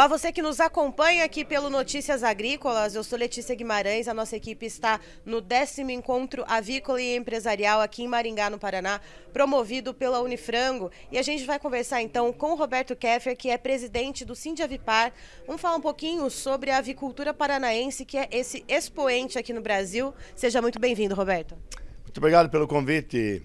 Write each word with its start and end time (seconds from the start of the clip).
Olá, 0.00 0.08
você 0.08 0.32
que 0.32 0.40
nos 0.40 0.60
acompanha 0.60 1.26
aqui 1.26 1.44
pelo 1.44 1.68
Notícias 1.68 2.24
Agrícolas. 2.24 2.94
Eu 2.94 3.04
sou 3.04 3.18
Letícia 3.18 3.54
Guimarães. 3.54 4.08
A 4.08 4.14
nossa 4.14 4.34
equipe 4.34 4.64
está 4.64 4.98
no 5.26 5.42
décimo 5.42 5.90
encontro 5.90 6.42
avícola 6.48 7.02
e 7.02 7.14
empresarial 7.14 7.82
aqui 7.82 8.04
em 8.04 8.08
Maringá, 8.08 8.48
no 8.48 8.58
Paraná, 8.58 8.98
promovido 9.30 9.92
pela 9.92 10.22
Unifrango. 10.22 10.90
E 11.12 11.18
a 11.18 11.22
gente 11.22 11.44
vai 11.44 11.58
conversar 11.58 12.00
então 12.00 12.32
com 12.32 12.52
o 12.52 12.54
Roberto 12.54 12.96
Keffer, 12.96 13.36
que 13.36 13.50
é 13.50 13.58
presidente 13.58 14.24
do 14.24 14.32
Avipar. 14.64 15.12
Vamos 15.46 15.60
falar 15.60 15.76
um 15.76 15.82
pouquinho 15.82 16.30
sobre 16.30 16.70
a 16.70 16.78
avicultura 16.78 17.34
paranaense, 17.34 18.06
que 18.06 18.16
é 18.16 18.26
esse 18.32 18.64
expoente 18.66 19.38
aqui 19.38 19.52
no 19.52 19.60
Brasil. 19.60 20.14
Seja 20.34 20.62
muito 20.62 20.80
bem-vindo, 20.80 21.14
Roberto. 21.14 21.58
Muito 22.04 22.16
obrigado 22.16 22.48
pelo 22.48 22.66
convite. 22.66 23.42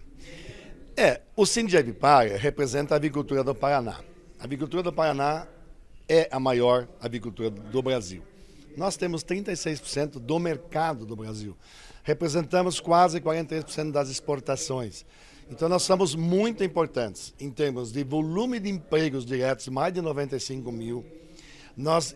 É, 0.95 1.19
o 1.35 1.43
Avipar 1.77 2.27
representa 2.27 2.95
a 2.95 2.97
avicultura 2.97 3.43
do 3.43 3.53
Paraná. 3.53 3.99
A 4.39 4.45
avicultura 4.45 4.81
do 4.81 4.93
Paraná 4.93 5.49
é 6.07 6.27
a 6.31 6.39
maior 6.39 6.87
avicultura 6.99 7.49
do 7.49 7.81
Brasil. 7.81 8.21
Nós 8.77 8.97
temos 8.97 9.23
36% 9.23 10.19
do 10.19 10.37
mercado 10.37 11.05
do 11.05 11.15
Brasil. 11.15 11.55
Representamos 12.03 12.79
quase 12.79 13.21
43% 13.21 13.91
das 13.91 14.09
exportações. 14.09 15.05
Então 15.49 15.69
nós 15.69 15.83
somos 15.83 16.15
muito 16.15 16.63
importantes 16.63 17.33
em 17.39 17.49
termos 17.49 17.91
de 17.91 18.03
volume 18.03 18.59
de 18.59 18.69
empregos 18.69 19.25
diretos, 19.25 19.67
mais 19.69 19.93
de 19.93 20.01
95 20.01 20.71
mil. 20.71 21.05
Nós, 21.77 22.15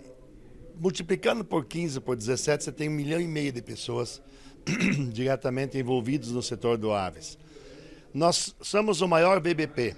multiplicando 0.79 1.45
por 1.45 1.65
15, 1.65 1.99
por 2.01 2.15
17, 2.15 2.63
você 2.63 2.71
tem 2.71 2.89
um 2.89 2.93
milhão 2.93 3.21
e 3.21 3.27
meio 3.27 3.51
de 3.51 3.61
pessoas 3.61 4.21
diretamente 5.13 5.77
envolvidas 5.77 6.29
no 6.29 6.41
setor 6.41 6.77
do 6.77 6.91
aves. 6.91 7.37
Nós 8.13 8.55
somos 8.61 9.01
o 9.01 9.07
maior 9.07 9.39
BBP. 9.39 9.95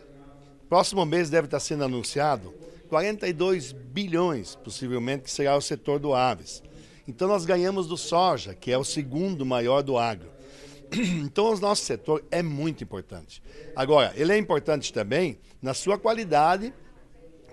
Próximo 0.70 1.06
mês 1.06 1.30
deve 1.30 1.48
estar 1.48 1.60
sendo 1.60 1.86
anunciado 1.86 2.54
42 2.92 3.72
bilhões, 3.72 4.54
possivelmente, 4.54 5.24
que 5.24 5.32
será 5.32 5.56
o 5.56 5.62
setor 5.62 5.98
do 5.98 6.14
aves. 6.14 6.62
Então 7.08 7.26
nós 7.26 7.46
ganhamos 7.46 7.88
do 7.88 7.96
soja, 7.96 8.54
que 8.54 8.70
é 8.70 8.78
o 8.78 8.84
segundo 8.84 9.46
maior 9.46 9.82
do 9.82 9.98
agro. 9.98 10.30
Então 11.24 11.46
o 11.46 11.58
nosso 11.58 11.86
setor 11.86 12.22
é 12.30 12.44
muito 12.44 12.84
importante. 12.84 13.42
Agora, 13.78 14.12
ele 14.18 14.34
é 14.34 14.38
importante 14.38 14.92
também 14.92 15.40
na 15.62 15.74
sua 15.74 15.98
qualidade 15.98 16.74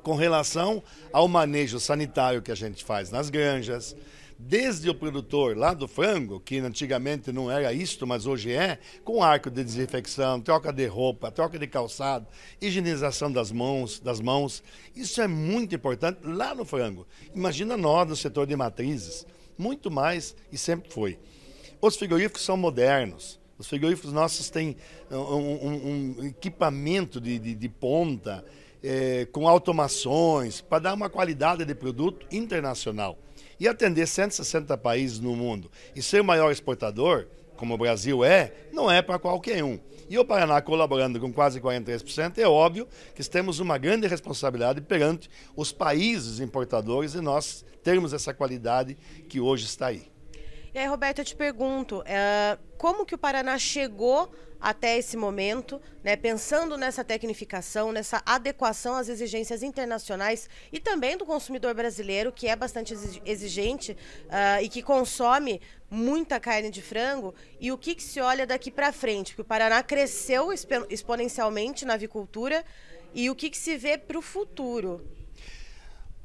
com 0.03 0.17
relação 0.17 0.83
ao 1.13 1.29
manejo 1.29 1.79
sanitário 1.79 2.43
que 2.43 2.51
a 2.51 2.57
gente 2.57 2.85
faz 2.85 3.13
nas 3.13 3.31
granjas, 3.31 3.95
desde 4.39 4.89
o 4.89 4.95
produtor 4.95 5.57
lá 5.57 5.75
do 5.75 5.89
frango, 5.89 6.39
que 6.39 6.59
antigamente 6.59 7.33
não 7.33 7.51
era 7.51 7.73
isto, 7.73 8.07
mas 8.07 8.25
hoje 8.25 8.53
é, 8.53 8.79
com 9.03 9.23
arco 9.23 9.51
de 9.51 9.65
desinfecção, 9.65 10.41
troca 10.41 10.73
de 10.73 10.87
roupa, 10.87 11.33
troca 11.33 11.59
de 11.59 11.67
calçado, 11.67 12.27
higienização 12.61 13.33
das 13.33 13.51
mãos, 13.51 13.99
das 13.99 14.21
mãos. 14.21 14.63
Isso 14.95 15.21
é 15.21 15.27
muito 15.27 15.75
importante 15.75 16.21
lá 16.25 16.55
no 16.55 16.65
frango. 16.65 17.05
Imagina 17.35 17.77
nós 17.77 18.09
no 18.09 18.15
setor 18.15 18.47
de 18.47 18.55
matrizes, 18.55 19.27
muito 19.59 19.91
mais 19.91 20.37
e 20.53 20.57
sempre 20.57 20.93
foi. 20.93 21.19
Os 21.81 21.97
frigoríficos 21.97 22.43
são 22.43 22.57
modernos. 22.57 23.41
Os 23.59 23.67
frigoríficos 23.67 24.13
nossos 24.13 24.49
têm 24.51 24.77
um, 25.11 25.17
um, 25.17 26.15
um 26.21 26.25
equipamento 26.27 27.21
de, 27.21 27.41
de, 27.41 27.55
de 27.57 27.69
ponta, 27.69 28.45
é, 28.81 29.27
com 29.33 29.49
automações, 29.49 30.61
para 30.61 30.79
dar 30.79 30.95
uma 30.95 31.11
qualidade 31.11 31.65
de 31.65 31.75
produto 31.75 32.25
internacional 32.31 33.19
e 33.59 33.67
atender 33.67 34.07
160 34.07 34.77
países 34.79 35.21
no 35.21 35.35
mundo 35.35 35.71
e 35.95 36.03
ser 36.03 36.21
o 36.21 36.25
maior 36.25 36.51
exportador, 36.51 37.27
como 37.57 37.75
o 37.75 37.79
Brasil 37.79 38.25
é, 38.25 38.53
não 38.73 38.91
é 38.91 39.03
para 39.03 39.19
qualquer 39.19 39.63
um. 39.65 39.79
E 40.09 40.19
o 40.19 40.25
Paraná 40.25 40.61
colaborando 40.63 41.21
com 41.21 41.33
quase 41.33 41.61
43%, 41.61 42.39
é 42.39 42.49
óbvio 42.49 42.89
que 43.15 43.29
temos 43.29 43.59
uma 43.59 43.77
grande 43.77 44.07
responsabilidade 44.07 44.81
perante 44.81 45.29
os 45.55 45.71
países 45.71 46.41
importadores 46.41 47.15
e 47.15 47.21
nós 47.21 47.65
termos 47.83 48.13
essa 48.13 48.33
qualidade 48.33 48.97
que 49.29 49.41
hoje 49.41 49.67
está 49.67 49.89
aí. 49.89 50.18
E 50.79 50.81
aí, 50.81 50.87
Roberto, 50.87 51.19
eu 51.19 51.25
te 51.25 51.35
pergunto, 51.35 52.05
é, 52.07 52.57
como 52.77 53.05
que 53.05 53.13
o 53.13 53.19
Paraná 53.19 53.59
chegou 53.59 54.33
até 54.61 54.97
esse 54.97 55.17
momento, 55.17 55.83
né, 56.05 56.15
pensando 56.15 56.77
nessa 56.77 57.03
tecnificação, 57.03 57.91
nessa 57.91 58.23
adequação 58.25 58.95
às 58.95 59.09
exigências 59.09 59.65
internacionais 59.65 60.49
e 60.73 60.79
também 60.79 61.17
do 61.17 61.27
consumidor 61.27 61.75
brasileiro, 61.75 62.31
que 62.31 62.47
é 62.47 62.55
bastante 62.55 62.95
exigente 63.25 63.91
uh, 64.27 64.63
e 64.63 64.69
que 64.69 64.81
consome 64.81 65.61
muita 65.91 66.39
carne 66.39 66.71
de 66.71 66.81
frango, 66.81 67.35
e 67.59 67.73
o 67.73 67.77
que, 67.77 67.97
que 67.97 68.03
se 68.05 68.21
olha 68.21 68.47
daqui 68.47 68.71
para 68.71 68.93
frente? 68.93 69.33
Porque 69.33 69.43
o 69.43 69.45
Paraná 69.45 69.83
cresceu 69.83 70.51
exponencialmente 70.89 71.85
na 71.85 71.95
avicultura, 71.95 72.65
e 73.13 73.29
o 73.29 73.35
que, 73.35 73.51
que 73.51 73.59
se 73.59 73.77
vê 73.77 73.99
para 73.99 74.17
o 74.17 74.23
futuro? 74.23 75.05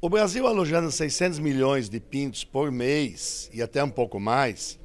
O 0.04 0.08
Brasil 0.10 0.46
alojando 0.46 0.90
600 0.90 1.38
milhões 1.38 1.88
de 1.88 1.98
pintos 1.98 2.44
por 2.44 2.70
mês 2.70 3.48
e 3.54 3.62
até 3.62 3.82
um 3.82 3.88
pouco 3.88 4.20
mais, 4.20 4.78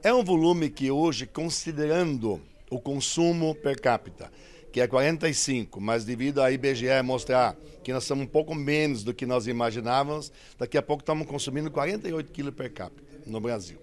é 0.00 0.14
um 0.14 0.22
volume 0.22 0.70
que 0.70 0.92
hoje, 0.92 1.26
considerando 1.26 2.40
o 2.70 2.78
consumo 2.78 3.52
per 3.52 3.80
capita, 3.80 4.30
que 4.72 4.80
é 4.80 4.86
45, 4.86 5.80
mas 5.80 6.04
devido 6.04 6.40
à 6.40 6.52
IBGE 6.52 7.02
mostrar 7.02 7.56
que 7.82 7.92
nós 7.92 8.04
somos 8.04 8.26
um 8.26 8.28
pouco 8.28 8.54
menos 8.54 9.02
do 9.02 9.12
que 9.12 9.26
nós 9.26 9.48
imaginávamos, 9.48 10.30
daqui 10.56 10.78
a 10.78 10.82
pouco 10.82 11.02
estamos 11.02 11.26
consumindo 11.26 11.68
48 11.68 12.30
quilos 12.30 12.54
per 12.54 12.72
capita 12.72 13.18
no 13.26 13.40
Brasil. 13.40 13.78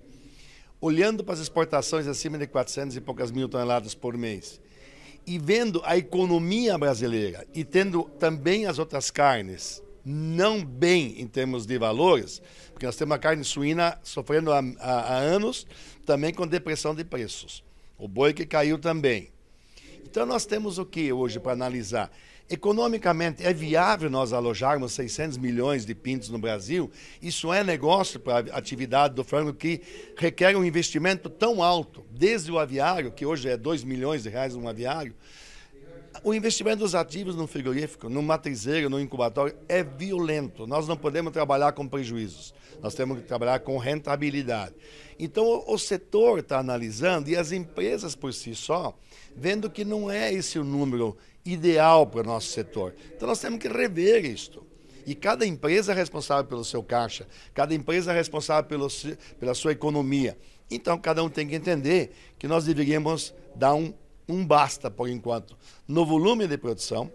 Olhando 0.80 1.22
para 1.22 1.34
as 1.34 1.42
exportações 1.42 2.08
acima 2.08 2.38
de 2.38 2.48
400 2.48 2.96
e 2.96 3.02
poucas 3.02 3.30
mil 3.30 3.50
toneladas 3.50 3.94
por 3.94 4.18
mês, 4.18 4.62
e 5.26 5.38
vendo 5.38 5.82
a 5.84 5.98
economia 5.98 6.78
brasileira 6.78 7.46
e 7.54 7.66
tendo 7.66 8.06
também 8.18 8.66
as 8.66 8.80
outras 8.80 9.12
carnes 9.12 9.86
não 10.10 10.64
bem 10.64 11.20
em 11.20 11.28
termos 11.28 11.66
de 11.66 11.78
valores, 11.78 12.42
porque 12.72 12.86
nós 12.86 12.96
temos 12.96 13.14
a 13.14 13.20
carne 13.20 13.44
suína 13.44 14.00
sofrendo 14.02 14.54
há, 14.54 14.60
há, 14.80 15.00
há 15.00 15.18
anos 15.18 15.68
também 16.06 16.34
com 16.34 16.48
depressão 16.48 16.96
de 16.96 17.04
preços. 17.04 17.62
O 17.98 18.08
boi 18.08 18.34
que 18.34 18.46
caiu 18.46 18.80
também. 18.80 19.30
Então 20.06 20.26
nós 20.26 20.46
temos 20.46 20.78
o 20.78 20.86
que 20.86 21.12
hoje 21.12 21.42
para 21.42 21.52
analisar? 21.52 22.10
Economicamente, 22.50 23.46
é 23.46 23.52
viável 23.52 24.10
nós 24.10 24.32
alojarmos 24.32 24.94
600 24.94 25.38
milhões 25.38 25.86
de 25.86 25.94
pintos 25.94 26.30
no 26.30 26.40
Brasil? 26.40 26.90
Isso 27.22 27.52
é 27.52 27.62
negócio 27.62 28.18
para 28.18 28.50
a 28.54 28.58
atividade 28.58 29.14
do 29.14 29.26
frango 29.26 29.54
que 29.54 29.82
requer 30.16 30.56
um 30.56 30.64
investimento 30.64 31.30
tão 31.30 31.62
alto, 31.62 32.06
desde 32.10 32.50
o 32.50 32.58
aviário, 32.58 33.12
que 33.12 33.26
hoje 33.26 33.50
é 33.50 33.58
2 33.58 33.84
milhões 33.84 34.24
de 34.24 34.30
reais 34.30 34.56
um 34.56 34.70
aviário, 34.70 35.14
o 36.24 36.34
investimento 36.34 36.80
dos 36.80 36.96
ativos 36.96 37.36
no 37.36 37.48
frigorífico, 37.48 38.10
no 38.10 38.22
matrizeiro, 38.22 38.90
no 38.90 39.00
incubatório 39.00 39.56
é 39.68 39.84
violento. 39.84 40.68
Nós 40.68 40.88
não 40.88 40.98
podemos 40.98 41.32
trabalhar 41.32 41.72
com 41.74 41.88
prejuízos. 41.88 42.54
Nós 42.82 42.94
temos 42.94 43.20
que 43.20 43.26
trabalhar 43.26 43.60
com 43.60 43.78
rentabilidade. 43.78 44.76
Então 45.20 45.64
o 45.68 45.78
setor 45.78 46.40
está 46.40 46.60
analisando 46.60 47.30
e 47.30 47.36
as 47.36 47.52
empresas 47.52 48.16
por 48.16 48.34
si 48.34 48.54
só, 48.54 48.98
vendo 49.36 49.70
que 49.70 49.84
não 49.84 50.10
é 50.12 50.32
esse 50.32 50.60
o 50.60 50.64
número 50.64 51.18
ideal 51.44 52.06
para 52.06 52.22
o 52.22 52.24
nosso 52.24 52.48
setor. 52.48 52.94
Então 53.16 53.28
nós 53.28 53.40
temos 53.40 53.60
que 53.60 53.68
rever 53.68 54.26
isto. 54.26 54.66
E 55.06 55.16
cada 55.16 55.46
empresa 55.46 55.94
é 55.94 55.96
responsável 55.96 56.44
pelo 56.46 56.66
seu 56.66 56.84
caixa, 56.84 57.26
cada 57.54 57.74
empresa 57.74 58.12
é 58.12 58.16
responsável 58.16 58.68
pelo, 58.68 58.88
pela 59.40 59.54
sua 59.54 59.72
economia. 59.72 60.38
Então 60.70 60.98
cada 60.98 61.24
um 61.24 61.30
tem 61.30 61.48
que 61.48 61.56
entender 61.56 62.12
que 62.38 62.48
nós 62.48 62.66
deveríamos 62.66 63.34
dar 63.56 63.74
um 63.74 63.94
um 64.28 64.46
basta 64.46 64.90
por 64.92 65.10
enquanto 65.10 65.58
no 65.88 66.06
volume 66.06 66.48
de 66.48 66.58
produção, 66.58 67.12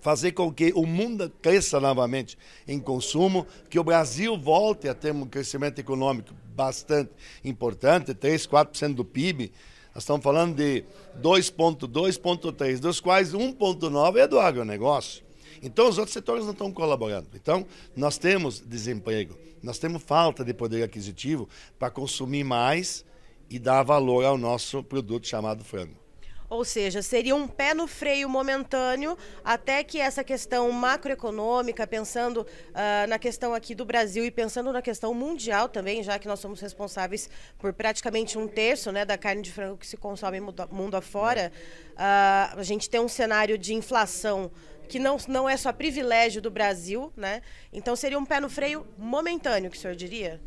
fazer 0.00 0.32
com 0.32 0.52
que 0.52 0.72
o 0.74 0.86
mundo 0.86 1.30
cresça 1.42 1.80
novamente 1.80 2.38
em 2.66 2.78
consumo, 2.78 3.46
que 3.68 3.78
o 3.78 3.84
Brasil 3.84 4.38
volte 4.38 4.88
a 4.88 4.94
ter 4.94 5.12
um 5.12 5.26
crescimento 5.26 5.78
econômico 5.78 6.34
bastante 6.54 7.10
importante, 7.44 8.14
3, 8.14 8.46
4% 8.46 8.94
do 8.94 9.04
PIB. 9.04 9.52
Nós 9.94 10.04
estamos 10.04 10.22
falando 10.22 10.56
de 10.56 10.84
2,2, 11.20 11.88
2,3, 12.18 12.78
dos 12.78 13.00
quais 13.00 13.32
1,9 13.32 14.16
é 14.16 14.28
do 14.28 14.38
agronegócio. 14.38 15.24
Então, 15.60 15.88
os 15.88 15.98
outros 15.98 16.12
setores 16.12 16.44
não 16.44 16.52
estão 16.52 16.72
colaborando. 16.72 17.28
Então, 17.34 17.66
nós 17.96 18.16
temos 18.16 18.60
desemprego, 18.60 19.36
nós 19.60 19.78
temos 19.78 20.02
falta 20.02 20.44
de 20.44 20.54
poder 20.54 20.84
aquisitivo 20.84 21.48
para 21.78 21.90
consumir 21.90 22.44
mais 22.44 23.04
e 23.50 23.58
dar 23.58 23.82
valor 23.82 24.24
ao 24.24 24.38
nosso 24.38 24.84
produto 24.84 25.26
chamado 25.26 25.64
frango. 25.64 26.07
Ou 26.50 26.64
seja, 26.64 27.02
seria 27.02 27.36
um 27.36 27.46
pé 27.46 27.74
no 27.74 27.86
freio 27.86 28.28
momentâneo 28.28 29.18
até 29.44 29.84
que 29.84 30.00
essa 30.00 30.24
questão 30.24 30.70
macroeconômica, 30.72 31.86
pensando 31.86 32.38
uh, 32.38 33.06
na 33.06 33.18
questão 33.18 33.52
aqui 33.52 33.74
do 33.74 33.84
Brasil 33.84 34.24
e 34.24 34.30
pensando 34.30 34.72
na 34.72 34.80
questão 34.80 35.12
mundial 35.12 35.68
também, 35.68 36.02
já 36.02 36.18
que 36.18 36.26
nós 36.26 36.40
somos 36.40 36.60
responsáveis 36.60 37.28
por 37.58 37.72
praticamente 37.74 38.38
um 38.38 38.48
terço 38.48 38.90
né, 38.90 39.04
da 39.04 39.18
carne 39.18 39.42
de 39.42 39.52
frango 39.52 39.76
que 39.76 39.86
se 39.86 39.96
consome 39.96 40.40
mundo 40.40 40.96
afora, 40.96 41.52
uh, 41.92 42.58
a 42.58 42.62
gente 42.62 42.88
tem 42.88 43.00
um 43.00 43.08
cenário 43.08 43.58
de 43.58 43.74
inflação 43.74 44.50
que 44.88 44.98
não, 44.98 45.18
não 45.28 45.46
é 45.46 45.56
só 45.56 45.70
privilégio 45.70 46.40
do 46.40 46.50
Brasil, 46.50 47.12
né? 47.14 47.42
Então 47.70 47.94
seria 47.94 48.18
um 48.18 48.24
pé 48.24 48.40
no 48.40 48.48
freio 48.48 48.86
momentâneo, 48.96 49.70
que 49.70 49.76
o 49.76 49.80
senhor 49.80 49.94
diria? 49.94 50.40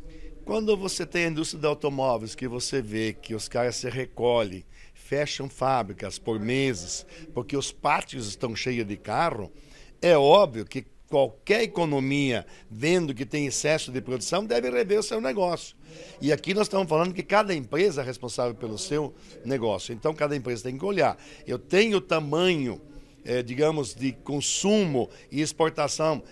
Quando 0.43 0.75
você 0.75 1.05
tem 1.05 1.25
a 1.25 1.27
indústria 1.27 1.61
de 1.61 1.67
automóveis, 1.67 2.33
que 2.33 2.47
você 2.47 2.81
vê 2.81 3.13
que 3.13 3.35
os 3.35 3.47
caras 3.47 3.75
se 3.75 3.87
recolhem 3.87 4.65
fecham 5.11 5.49
fábricas 5.49 6.17
por 6.17 6.39
meses, 6.39 7.05
porque 7.33 7.57
os 7.57 7.69
pátios 7.69 8.29
estão 8.29 8.55
cheios 8.55 8.87
de 8.87 8.95
carro, 8.95 9.51
é 10.01 10.17
óbvio 10.17 10.63
que 10.63 10.85
qualquer 11.09 11.63
economia, 11.63 12.45
vendo 12.69 13.13
que 13.13 13.25
tem 13.25 13.45
excesso 13.45 13.91
de 13.91 13.99
produção, 13.99 14.45
deve 14.45 14.69
rever 14.69 14.99
o 14.99 15.03
seu 15.03 15.19
negócio. 15.19 15.75
E 16.21 16.31
aqui 16.31 16.53
nós 16.53 16.67
estamos 16.67 16.87
falando 16.87 17.13
que 17.13 17.23
cada 17.23 17.53
empresa 17.53 18.01
é 18.01 18.05
responsável 18.05 18.55
pelo 18.55 18.77
seu 18.77 19.13
negócio. 19.43 19.93
Então, 19.93 20.13
cada 20.13 20.33
empresa 20.33 20.63
tem 20.63 20.77
que 20.77 20.85
olhar. 20.85 21.17
Eu 21.45 21.59
tenho 21.59 21.99
tamanho, 21.99 22.81
é, 23.25 23.43
digamos, 23.43 23.93
de 23.93 24.13
consumo 24.13 25.09
e 25.29 25.41
exportação 25.41 26.23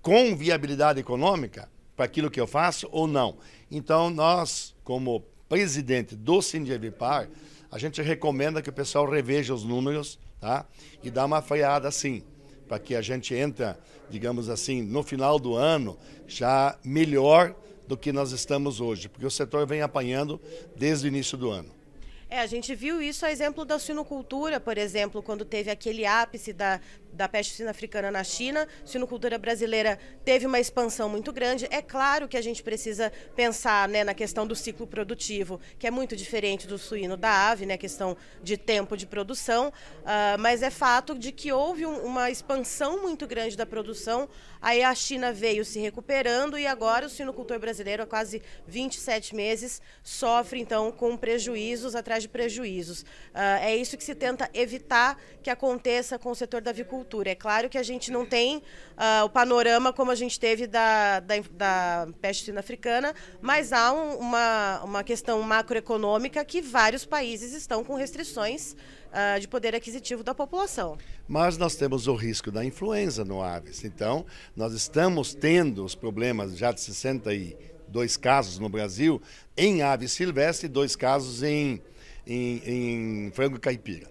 com 0.00 0.36
viabilidade 0.36 1.00
econômica 1.00 1.68
para 1.96 2.04
aquilo 2.04 2.30
que 2.30 2.40
eu 2.40 2.46
faço 2.46 2.88
ou 2.92 3.08
não. 3.08 3.38
Então, 3.68 4.08
nós, 4.08 4.72
como 4.84 5.24
presidente 5.48 6.14
do 6.14 6.40
Sindivipar, 6.40 7.28
a 7.70 7.78
gente 7.78 8.02
recomenda 8.02 8.60
que 8.60 8.70
o 8.70 8.72
pessoal 8.72 9.08
reveja 9.08 9.54
os 9.54 9.64
números 9.64 10.18
tá? 10.40 10.66
e 11.02 11.10
dá 11.10 11.24
uma 11.24 11.40
freada 11.40 11.88
assim 11.88 12.22
para 12.66 12.78
que 12.78 12.94
a 12.94 13.02
gente 13.02 13.34
entre, 13.34 13.74
digamos 14.08 14.48
assim, 14.48 14.80
no 14.80 15.02
final 15.02 15.38
do 15.38 15.56
ano 15.56 15.98
já 16.26 16.78
melhor 16.84 17.54
do 17.86 17.96
que 17.96 18.12
nós 18.12 18.30
estamos 18.30 18.80
hoje, 18.80 19.08
porque 19.08 19.26
o 19.26 19.30
setor 19.30 19.66
vem 19.66 19.82
apanhando 19.82 20.40
desde 20.76 21.06
o 21.06 21.08
início 21.08 21.36
do 21.36 21.50
ano. 21.50 21.80
É, 22.28 22.38
a 22.38 22.46
gente 22.46 22.72
viu 22.76 23.02
isso 23.02 23.26
a 23.26 23.32
exemplo 23.32 23.64
da 23.64 23.76
suinocultura, 23.76 24.60
por 24.60 24.78
exemplo, 24.78 25.20
quando 25.20 25.44
teve 25.44 25.68
aquele 25.68 26.06
ápice 26.06 26.52
da, 26.52 26.80
da 27.12 27.28
peste 27.28 27.54
suína 27.54 27.70
africana 27.70 28.10
na 28.10 28.24
China. 28.24 28.66
A 28.82 28.86
suinocultura 28.86 29.38
brasileira 29.38 29.98
teve 30.24 30.46
uma 30.46 30.60
expansão 30.60 31.08
muito 31.08 31.32
grande. 31.32 31.66
É 31.70 31.82
claro 31.82 32.28
que 32.28 32.36
a 32.36 32.42
gente 32.42 32.62
precisa 32.62 33.12
pensar 33.34 33.88
né, 33.88 34.04
na 34.04 34.14
questão 34.14 34.46
do 34.46 34.54
ciclo 34.54 34.86
produtivo, 34.86 35.60
que 35.78 35.86
é 35.86 35.90
muito 35.90 36.16
diferente 36.16 36.66
do 36.66 36.78
suíno 36.78 37.16
da 37.16 37.50
ave, 37.50 37.66
né, 37.66 37.76
questão 37.76 38.16
de 38.42 38.56
tempo 38.56 38.96
de 38.96 39.06
produção, 39.06 39.68
uh, 39.68 40.38
mas 40.38 40.62
é 40.62 40.70
fato 40.70 41.18
de 41.18 41.32
que 41.32 41.52
houve 41.52 41.86
um, 41.86 42.04
uma 42.04 42.30
expansão 42.30 43.02
muito 43.02 43.26
grande 43.26 43.56
da 43.56 43.66
produção. 43.66 44.28
Aí 44.60 44.82
a 44.82 44.94
China 44.94 45.32
veio 45.32 45.64
se 45.64 45.78
recuperando 45.78 46.58
e 46.58 46.66
agora 46.66 47.06
o 47.06 47.08
suinocultor 47.08 47.58
brasileiro, 47.58 48.02
há 48.02 48.06
quase 48.06 48.42
27 48.66 49.34
meses, 49.34 49.80
sofre 50.02 50.60
então 50.60 50.92
com 50.92 51.16
prejuízos 51.16 51.94
atrás 51.94 52.22
de 52.22 52.28
prejuízos. 52.28 53.02
Uh, 53.02 53.60
é 53.62 53.76
isso 53.76 53.96
que 53.96 54.04
se 54.04 54.14
tenta 54.14 54.50
evitar 54.52 55.18
que 55.42 55.50
aconteça 55.50 56.18
com 56.18 56.30
o 56.30 56.34
setor 56.34 56.60
da 56.60 56.70
avicultura. 56.70 56.99
É 57.30 57.34
claro 57.34 57.68
que 57.68 57.78
a 57.78 57.82
gente 57.82 58.10
não 58.10 58.26
tem 58.26 58.58
uh, 58.58 59.24
o 59.24 59.28
panorama 59.28 59.92
como 59.92 60.10
a 60.10 60.14
gente 60.14 60.38
teve 60.38 60.66
da, 60.66 61.20
da, 61.20 61.34
da 61.50 62.08
peste 62.20 62.44
suína 62.44 62.60
africana, 62.60 63.14
mas 63.40 63.72
há 63.72 63.92
um, 63.92 64.16
uma, 64.16 64.82
uma 64.84 65.04
questão 65.04 65.40
macroeconômica 65.42 66.44
que 66.44 66.60
vários 66.60 67.04
países 67.04 67.52
estão 67.52 67.82
com 67.84 67.94
restrições 67.94 68.74
uh, 69.12 69.40
de 69.40 69.48
poder 69.48 69.74
aquisitivo 69.74 70.22
da 70.22 70.34
população. 70.34 70.98
Mas 71.28 71.56
nós 71.56 71.76
temos 71.76 72.06
o 72.06 72.14
risco 72.14 72.50
da 72.50 72.64
influenza 72.64 73.24
no 73.24 73.42
aves. 73.42 73.84
Então, 73.84 74.26
nós 74.56 74.72
estamos 74.72 75.34
tendo 75.34 75.84
os 75.84 75.94
problemas 75.94 76.56
já 76.56 76.72
de 76.72 76.80
62 76.80 78.16
casos 78.16 78.58
no 78.58 78.68
Brasil 78.68 79.20
em 79.56 79.82
aves 79.82 80.12
silvestres 80.12 80.64
e 80.64 80.72
dois 80.72 80.96
casos 80.96 81.42
em 81.42 81.82
em, 82.26 82.62
em 82.64 83.30
frango 83.32 83.58
caipira. 83.58 84.08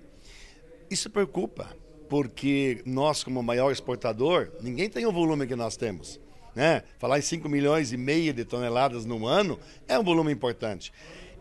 Isso 0.90 1.10
preocupa, 1.10 1.76
porque 2.10 2.82
nós, 2.86 3.24
como 3.24 3.42
maior 3.44 3.72
exportador, 3.72 4.52
ninguém 4.62 4.90
tem 4.90 5.06
o 5.06 5.12
volume 5.12 5.46
que 5.46 5.56
nós 5.56 5.78
temos. 5.78 6.20
Né? 6.56 6.84
Falar 6.98 7.20
em 7.20 7.22
5 7.22 7.48
milhões 7.48 7.94
e 7.94 7.98
meio 7.98 8.34
de 8.34 8.44
toneladas 8.44 9.06
no 9.06 9.28
ano 9.28 9.60
é 9.88 9.98
um 9.98 10.04
volume 10.04 10.32
importante. 10.32 10.92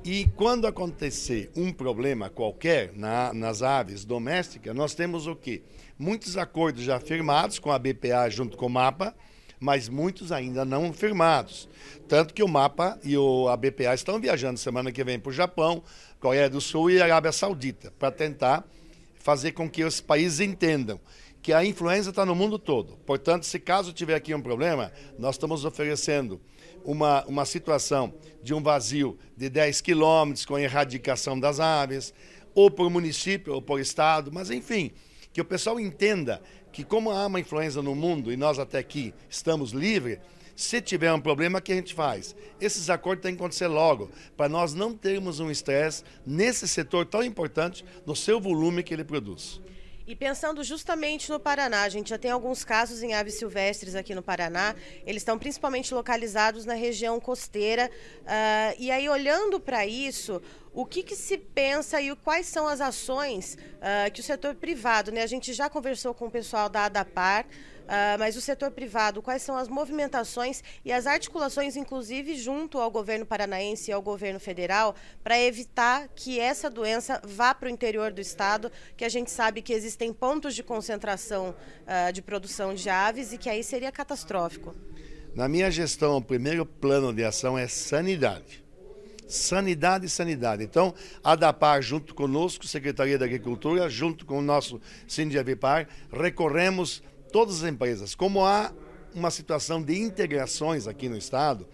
E 0.05 0.27
quando 0.37 0.67
acontecer 0.67 1.51
um 1.57 1.73
problema 1.73 2.31
qualquer 2.31 2.93
na, 2.95 3.33
nas 3.33 3.63
aves 3.63 4.05
domésticas, 4.05 4.75
nós 4.75 4.95
temos 4.95 5.27
o 5.27 5.35
quê? 5.35 5.63
Muitos 5.99 6.37
acordos 6.37 6.85
já 6.85 7.01
firmados 7.01 7.59
com 7.59 7.73
a 7.73 7.79
BPA 7.79 8.31
junto 8.31 8.57
com 8.57 8.67
o 8.67 8.71
MAPA, 8.71 9.15
mas 9.59 9.89
muitos 9.89 10.31
ainda 10.31 10.65
não 10.65 10.93
firmados. 10.93 11.69
Tanto 12.07 12.33
que 12.33 12.43
o 12.43 12.49
MAPA 12.49 12.99
e 13.03 13.17
o, 13.17 13.49
a 13.49 13.57
BPA 13.57 13.95
estão 13.95 14.21
viajando 14.21 14.59
semana 14.59 14.93
que 14.93 15.03
vem 15.03 15.19
para 15.19 15.31
o 15.31 15.33
Japão, 15.33 15.83
Coreia 16.21 16.49
do 16.49 16.61
Sul 16.61 16.91
e 16.91 17.03
Arábia 17.03 17.33
Saudita, 17.33 17.93
para 17.99 18.13
tentar 18.13 18.65
fazer 19.29 19.53
com 19.53 19.69
que 19.69 19.85
os 19.85 20.01
países 20.01 20.41
entendam 20.41 20.99
que 21.43 21.53
a 21.53 21.63
influenza 21.63 22.09
está 22.09 22.25
no 22.25 22.35
mundo 22.35 22.59
todo. 22.59 22.97
Portanto, 23.05 23.45
se 23.45 23.59
caso 23.59 23.93
tiver 23.93 24.15
aqui 24.15 24.35
um 24.35 24.41
problema, 24.41 24.91
nós 25.19 25.35
estamos 25.35 25.67
oferecendo 25.67 26.41
uma, 26.83 27.27
uma 27.27 27.45
situação 27.45 28.15
de 28.43 28.55
um 28.55 28.63
vazio 28.63 29.19
de 29.37 29.51
10 29.51 29.83
quilômetros 29.83 30.47
com 30.47 30.59
erradicação 30.59 31.39
das 31.39 31.61
aves, 31.61 32.15
ou 32.55 32.71
por 32.71 32.89
município 32.89 33.53
ou 33.53 33.61
por 33.61 33.79
estado, 33.81 34.33
mas 34.33 34.51
enfim, 34.51 34.93
que 35.31 35.43
o 35.43 35.45
pessoal 35.45 35.79
entenda 35.79 36.41
que 36.73 36.83
como 36.83 37.11
há 37.11 37.27
uma 37.27 37.39
influenza 37.39 37.83
no 37.83 37.95
mundo 37.95 38.33
e 38.33 38.37
nós 38.37 38.59
até 38.59 38.79
aqui 38.79 39.13
estamos 39.29 39.73
livres, 39.73 40.21
se 40.59 40.83
tiver 40.83 41.13
um 41.13 41.21
problema, 41.21 41.61
o 41.61 41.63
que 41.63 41.71
a 41.71 41.77
gente 41.77 41.95
faz? 41.95 42.35
Esses 42.61 42.91
acordos 42.91 43.23
têm 43.23 43.33
que 43.33 43.41
acontecer 43.41 43.69
logo, 43.69 44.11
para 44.37 44.49
nós 44.49 44.75
não 44.75 44.93
termos 44.93 45.39
um 45.39 45.53
estresse 45.53 46.03
nesse 46.27 46.67
setor 46.67 47.07
tão 47.07 47.23
importante, 47.23 47.85
no 48.05 48.17
seu 48.17 48.41
volume 48.41 48.83
que 48.83 48.93
ele 48.93 49.05
produz. 49.05 49.61
E 50.05 50.17
pensando 50.17 50.65
justamente 50.65 51.31
no 51.31 51.39
Paraná, 51.39 51.83
a 51.83 51.89
gente 51.89 52.11
já 52.11 52.19
tem 52.19 52.33
alguns 52.33 52.65
casos 52.65 53.05
em 53.05 53.15
aves 53.15 53.35
silvestres 53.35 53.95
aqui 53.95 54.17
no 54.17 54.23
Paraná. 54.23 54.75
Eles 55.07 55.21
estão 55.21 55.39
principalmente 55.39 55.95
localizados 55.95 56.65
na 56.65 56.75
região 56.75 57.21
costeira. 57.21 57.89
Uh, 58.23 58.75
e 58.81 58.91
aí, 58.91 59.09
olhando 59.09 59.61
para 59.61 59.87
isso, 59.87 60.43
o 60.73 60.85
que, 60.85 61.03
que, 61.03 61.17
se 61.17 61.39
pensa 61.39 62.01
e 62.01 62.15
quais 62.17 62.47
são 62.47 62.67
as 62.67 62.81
ações 62.81 63.57
uh, 63.57 64.11
que 64.13 64.21
o 64.21 64.25
setor 64.25 64.55
privado, 64.55 65.11
né? 65.11 65.23
A 65.23 65.27
gente 65.27 65.53
já 65.53 65.69
conversou 65.69 66.15
com 66.15 66.27
o 66.27 66.31
pessoal 66.31 66.69
da 66.69 66.85
ADAPAR, 66.85 67.47
Uh, 67.89 68.19
mas 68.19 68.37
o 68.37 68.41
setor 68.43 68.71
privado, 68.71 69.23
quais 69.23 69.41
são 69.41 69.57
as 69.57 69.67
movimentações 69.67 70.63
e 70.85 70.93
as 70.93 71.07
articulações, 71.07 71.75
inclusive 71.75 72.37
junto 72.37 72.79
ao 72.79 72.91
governo 72.91 73.25
paranaense 73.25 73.91
e 73.91 73.95
ao 73.95 74.03
governo 74.03 74.39
federal, 74.39 74.95
para 75.25 75.41
evitar 75.41 76.07
que 76.15 76.39
essa 76.39 76.69
doença 76.69 77.19
vá 77.25 77.55
para 77.55 77.67
o 77.67 77.71
interior 77.71 78.13
do 78.13 78.21
estado, 78.21 78.71
que 78.95 79.07
a 79.07 79.09
gente 79.09 79.31
sabe 79.31 79.63
que 79.63 79.73
existem 79.73 80.13
pontos 80.13 80.55
de 80.55 80.63
concentração 80.63 81.55
uh, 81.87 82.13
de 82.13 82.21
produção 82.21 82.75
de 82.75 82.91
aves 82.91 83.33
e 83.33 83.39
que 83.39 83.49
aí 83.49 83.65
seria 83.65 83.91
catastrófico. 83.91 84.77
Na 85.35 85.49
minha 85.49 85.71
gestão, 85.71 86.19
o 86.19 86.23
primeiro 86.23 86.67
plano 86.67 87.11
de 87.15 87.25
ação 87.25 87.57
é 87.57 87.67
sanidade. 87.67 88.68
Sanidade 89.29 90.09
sanidade. 90.09 90.65
Então, 90.65 90.95
a 91.23 91.37
DAPAR, 91.37 91.83
junto 91.83 92.15
conosco, 92.15 92.67
Secretaria 92.67 93.19
da 93.19 93.27
Agricultura, 93.27 93.89
junto 93.89 94.25
com 94.25 94.39
o 94.39 94.43
nosso 94.43 94.81
Sindivipar, 95.07 95.87
recorremos 96.11 97.03
todas 97.31 97.63
as 97.63 97.71
empresas. 97.71 98.15
Como 98.15 98.45
há 98.45 98.73
uma 99.15 99.31
situação 99.31 99.83
de 99.83 99.99
integrações 100.01 100.87
aqui 100.87 101.09
no 101.09 101.17
Estado, 101.17 101.69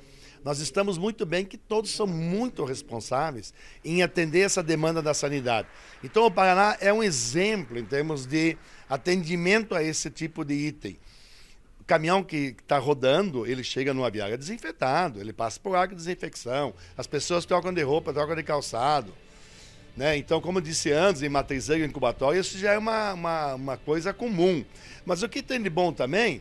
nós 0.44 0.58
estamos 0.58 0.98
muito 0.98 1.24
bem 1.24 1.44
que 1.44 1.56
todos 1.56 1.90
são 1.90 2.06
muito 2.06 2.64
responsáveis 2.64 3.54
em 3.82 4.02
atender 4.02 4.40
essa 4.40 4.62
demanda 4.62 5.00
da 5.00 5.14
sanidade. 5.14 5.66
Então, 6.02 6.26
o 6.26 6.30
Paraná 6.30 6.76
é 6.80 6.92
um 6.92 7.02
exemplo 7.02 7.78
em 7.78 7.84
termos 7.84 8.26
de 8.26 8.58
atendimento 8.88 9.74
a 9.74 9.82
esse 9.82 10.10
tipo 10.10 10.44
de 10.44 10.54
item. 10.54 10.98
O 11.84 11.86
caminhão 11.86 12.24
que 12.24 12.56
está 12.58 12.78
rodando, 12.78 13.46
ele 13.46 13.62
chega 13.62 13.92
no 13.92 14.06
aviário 14.06 14.38
desinfetado, 14.38 15.20
ele 15.20 15.34
passa 15.34 15.60
por 15.60 15.76
água 15.76 15.88
de 15.88 15.96
desinfecção, 15.96 16.72
as 16.96 17.06
pessoas 17.06 17.44
trocam 17.44 17.74
de 17.74 17.82
roupa, 17.82 18.10
trocam 18.10 18.34
de 18.34 18.42
calçado. 18.42 19.12
Né? 19.94 20.16
Então, 20.16 20.40
como 20.40 20.58
eu 20.58 20.62
disse 20.62 20.90
antes, 20.90 21.20
em 21.20 21.28
matrizeiro 21.28 21.84
incubatório, 21.84 22.40
isso 22.40 22.56
já 22.56 22.72
é 22.72 22.78
uma, 22.78 23.12
uma, 23.12 23.54
uma 23.54 23.76
coisa 23.76 24.14
comum. 24.14 24.64
Mas 25.04 25.22
o 25.22 25.28
que 25.28 25.42
tem 25.42 25.60
de 25.60 25.68
bom 25.68 25.92
também, 25.92 26.40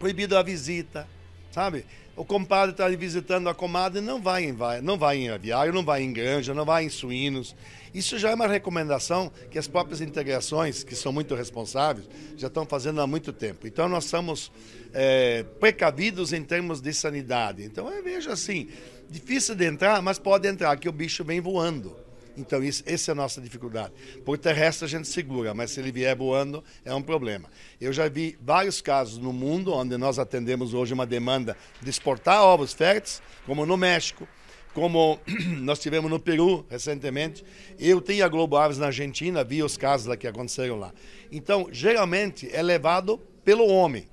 proibido 0.00 0.36
a 0.36 0.42
visita, 0.42 1.08
sabe? 1.56 1.86
O 2.14 2.22
compadre 2.22 2.72
está 2.72 2.86
visitando 2.90 3.48
a 3.48 3.54
comadre 3.54 4.02
não 4.02 4.20
vai 4.20 4.44
em 4.44 4.54
não 4.82 4.98
vai 4.98 5.16
em 5.16 5.30
aviário, 5.30 5.72
não 5.72 5.82
vai 5.82 6.02
em 6.02 6.12
granja, 6.12 6.52
não 6.52 6.66
vai 6.66 6.84
em 6.84 6.90
suínos. 6.90 7.56
Isso 7.94 8.18
já 8.18 8.28
é 8.28 8.34
uma 8.34 8.46
recomendação 8.46 9.32
que 9.50 9.58
as 9.58 9.66
próprias 9.66 10.02
integrações, 10.02 10.84
que 10.84 10.94
são 10.94 11.14
muito 11.14 11.34
responsáveis, 11.34 12.06
já 12.36 12.48
estão 12.48 12.66
fazendo 12.66 13.00
há 13.00 13.06
muito 13.06 13.32
tempo. 13.32 13.66
Então 13.66 13.88
nós 13.88 14.04
somos 14.04 14.52
é, 14.92 15.44
precavidos 15.58 16.34
em 16.34 16.42
termos 16.42 16.82
de 16.82 16.92
sanidade. 16.92 17.64
Então 17.64 17.88
eu 17.90 18.04
vejo 18.04 18.30
assim, 18.30 18.68
difícil 19.08 19.54
de 19.54 19.64
entrar, 19.64 20.02
mas 20.02 20.18
pode 20.18 20.46
entrar, 20.46 20.76
que 20.76 20.90
o 20.90 20.92
bicho 20.92 21.24
vem 21.24 21.40
voando. 21.40 21.96
Então, 22.36 22.62
isso, 22.62 22.82
essa 22.86 23.10
é 23.10 23.12
a 23.12 23.14
nossa 23.14 23.40
dificuldade. 23.40 23.92
Por 24.24 24.36
terrestre 24.36 24.84
a 24.84 24.88
gente 24.88 25.08
segura, 25.08 25.54
mas 25.54 25.70
se 25.70 25.80
ele 25.80 25.90
vier 25.90 26.14
voando, 26.14 26.62
é 26.84 26.94
um 26.94 27.02
problema. 27.02 27.48
Eu 27.80 27.92
já 27.92 28.08
vi 28.08 28.36
vários 28.40 28.80
casos 28.80 29.18
no 29.18 29.32
mundo 29.32 29.72
onde 29.72 29.96
nós 29.96 30.18
atendemos 30.18 30.74
hoje 30.74 30.92
uma 30.92 31.06
demanda 31.06 31.56
de 31.80 31.88
exportar 31.88 32.42
ovos 32.42 32.72
férteis, 32.72 33.22
como 33.46 33.64
no 33.64 33.76
México, 33.76 34.28
como 34.74 35.18
nós 35.62 35.78
tivemos 35.78 36.10
no 36.10 36.20
Peru 36.20 36.66
recentemente. 36.68 37.44
Eu 37.78 38.00
tenho 38.00 38.24
a 38.24 38.28
Globo 38.28 38.56
Aves 38.56 38.78
na 38.78 38.86
Argentina, 38.86 39.42
vi 39.42 39.62
os 39.62 39.76
casos 39.76 40.06
lá 40.06 40.16
que 40.16 40.26
aconteceram 40.26 40.78
lá. 40.78 40.92
Então, 41.32 41.68
geralmente 41.72 42.48
é 42.52 42.62
levado 42.62 43.18
pelo 43.42 43.66
homem, 43.66 44.06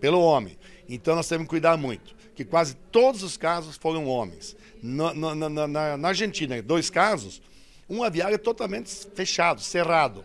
pelo 0.00 0.20
homem. 0.20 0.56
Então 0.88 1.14
nós 1.14 1.28
temos 1.28 1.44
que 1.44 1.50
cuidar 1.50 1.76
muito, 1.76 2.14
que 2.34 2.44
quase 2.44 2.76
todos 2.92 3.22
os 3.22 3.36
casos 3.36 3.76
foram 3.76 4.06
homens. 4.06 4.56
No, 4.82 5.12
no, 5.12 5.48
na, 5.48 5.96
na 5.96 6.08
Argentina, 6.08 6.60
dois 6.62 6.88
casos, 6.90 7.42
um 7.88 8.02
aviário 8.02 8.38
totalmente 8.38 8.90
fechado, 9.14 9.60
cerrado. 9.60 10.24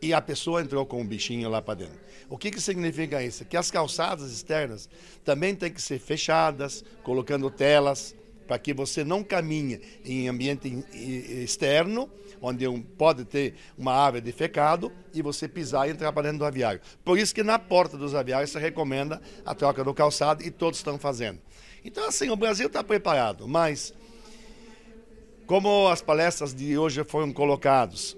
e 0.00 0.12
a 0.12 0.20
pessoa 0.20 0.60
entrou 0.60 0.84
com 0.84 1.00
um 1.00 1.06
bichinho 1.06 1.48
lá 1.48 1.62
para 1.62 1.74
dentro. 1.74 2.00
O 2.28 2.36
que, 2.36 2.50
que 2.50 2.60
significa 2.60 3.22
isso? 3.22 3.44
Que 3.44 3.56
as 3.56 3.70
calçadas 3.70 4.32
externas 4.32 4.88
também 5.24 5.54
têm 5.54 5.70
que 5.70 5.80
ser 5.80 6.00
fechadas, 6.00 6.84
colocando 7.04 7.48
telas, 7.50 8.12
para 8.48 8.58
que 8.58 8.74
você 8.74 9.04
não 9.04 9.22
caminhe 9.22 9.80
em 10.04 10.28
ambiente 10.28 10.84
externo, 10.92 12.10
onde 12.40 12.66
pode 12.98 13.24
ter 13.24 13.54
uma 13.78 13.94
ave 14.06 14.20
defecado, 14.20 14.90
e 15.14 15.22
você 15.22 15.46
pisar 15.46 15.88
e 15.88 15.92
entrar 15.92 16.12
para 16.12 16.22
dentro 16.22 16.38
do 16.38 16.44
aviário. 16.44 16.80
Por 17.04 17.16
isso 17.16 17.32
que 17.32 17.44
na 17.44 17.58
porta 17.58 17.96
dos 17.96 18.14
aviários 18.14 18.50
se 18.50 18.58
recomenda 18.58 19.22
a 19.46 19.54
troca 19.54 19.84
do 19.84 19.94
calçado 19.94 20.42
e 20.42 20.50
todos 20.50 20.80
estão 20.80 20.98
fazendo. 20.98 21.38
Então, 21.84 22.08
assim, 22.08 22.30
o 22.30 22.36
Brasil 22.36 22.66
está 22.66 22.82
preparado, 22.82 23.46
mas 23.46 23.94
como 25.52 25.86
as 25.88 26.00
palestras 26.00 26.54
de 26.54 26.78
hoje 26.78 27.04
foram 27.04 27.30
colocadas, 27.30 28.16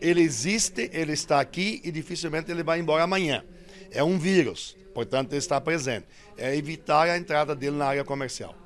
ele 0.00 0.22
existe, 0.22 0.88
ele 0.94 1.12
está 1.12 1.38
aqui 1.38 1.78
e 1.84 1.92
dificilmente 1.92 2.50
ele 2.50 2.62
vai 2.62 2.80
embora 2.80 3.02
amanhã. 3.02 3.44
É 3.90 4.02
um 4.02 4.18
vírus, 4.18 4.74
portanto 4.94 5.32
ele 5.32 5.40
está 5.40 5.60
presente. 5.60 6.06
É 6.38 6.56
evitar 6.56 7.06
a 7.06 7.18
entrada 7.18 7.54
dele 7.54 7.76
na 7.76 7.84
área 7.84 8.02
comercial. 8.02 8.56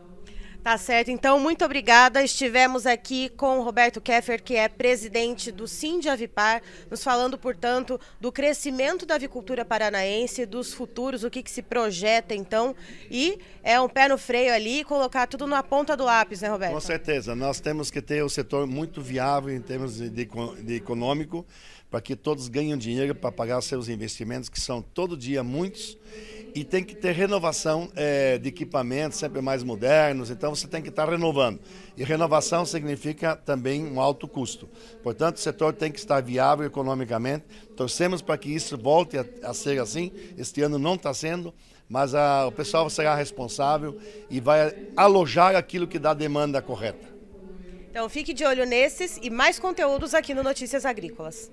Tá 0.64 0.78
certo. 0.78 1.10
Então, 1.10 1.38
muito 1.38 1.62
obrigada. 1.62 2.24
Estivemos 2.24 2.86
aqui 2.86 3.28
com 3.28 3.58
o 3.58 3.62
Roberto 3.62 4.00
Keffer, 4.00 4.42
que 4.42 4.56
é 4.56 4.66
presidente 4.66 5.52
do 5.52 5.68
Sind 5.68 6.06
Avipar, 6.06 6.62
nos 6.90 7.04
falando, 7.04 7.36
portanto, 7.36 8.00
do 8.18 8.32
crescimento 8.32 9.04
da 9.04 9.16
avicultura 9.16 9.62
paranaense, 9.62 10.46
dos 10.46 10.72
futuros, 10.72 11.22
o 11.22 11.28
que, 11.28 11.42
que 11.42 11.50
se 11.50 11.60
projeta, 11.60 12.34
então. 12.34 12.74
E 13.10 13.38
é 13.62 13.78
um 13.78 13.90
pé 13.90 14.08
no 14.08 14.16
freio 14.16 14.54
ali, 14.54 14.84
colocar 14.84 15.26
tudo 15.26 15.46
na 15.46 15.62
ponta 15.62 15.94
do 15.94 16.04
lápis, 16.04 16.40
né, 16.40 16.48
Roberto? 16.48 16.72
Com 16.72 16.80
certeza. 16.80 17.36
Nós 17.36 17.60
temos 17.60 17.90
que 17.90 18.00
ter 18.00 18.24
o 18.24 18.30
setor 18.30 18.66
muito 18.66 19.02
viável 19.02 19.54
em 19.54 19.60
termos 19.60 19.98
de, 19.98 20.08
de 20.08 20.74
econômico, 20.74 21.44
para 21.90 22.00
que 22.00 22.16
todos 22.16 22.48
ganhem 22.48 22.78
dinheiro 22.78 23.14
para 23.14 23.30
pagar 23.30 23.60
seus 23.60 23.90
investimentos, 23.90 24.48
que 24.48 24.58
são 24.58 24.80
todo 24.80 25.14
dia 25.14 25.44
muitos 25.44 25.98
e 26.54 26.62
tem 26.62 26.84
que 26.84 26.94
ter 26.94 27.12
renovação 27.12 27.90
é, 27.96 28.38
de 28.38 28.48
equipamentos 28.48 29.18
sempre 29.18 29.40
mais 29.40 29.64
modernos, 29.64 30.30
então 30.30 30.54
você 30.54 30.68
tem 30.68 30.80
que 30.80 30.88
estar 30.88 31.08
renovando. 31.08 31.58
E 31.96 32.04
renovação 32.04 32.64
significa 32.64 33.34
também 33.34 33.84
um 33.84 34.00
alto 34.00 34.28
custo. 34.28 34.68
Portanto, 35.02 35.36
o 35.36 35.40
setor 35.40 35.72
tem 35.72 35.90
que 35.90 35.98
estar 35.98 36.20
viável 36.22 36.64
economicamente. 36.64 37.44
Torcemos 37.76 38.22
para 38.22 38.38
que 38.38 38.54
isso 38.54 38.78
volte 38.78 39.18
a, 39.18 39.24
a 39.42 39.52
ser 39.52 39.80
assim. 39.80 40.12
Este 40.38 40.62
ano 40.62 40.78
não 40.78 40.94
está 40.94 41.12
sendo, 41.12 41.52
mas 41.88 42.14
a, 42.14 42.46
o 42.46 42.52
pessoal 42.52 42.88
será 42.88 43.16
responsável 43.16 43.98
e 44.30 44.38
vai 44.38 44.72
alojar 44.96 45.56
aquilo 45.56 45.88
que 45.88 45.98
dá 45.98 46.14
demanda 46.14 46.62
correta. 46.62 47.12
Então 47.90 48.08
fique 48.08 48.32
de 48.32 48.44
olho 48.44 48.64
nesses 48.64 49.18
e 49.22 49.30
mais 49.30 49.58
conteúdos 49.58 50.14
aqui 50.14 50.34
no 50.34 50.42
Notícias 50.42 50.84
Agrícolas. 50.84 51.50